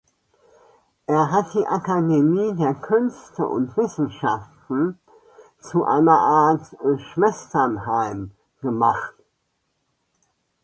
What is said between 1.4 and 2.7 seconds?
die Akademie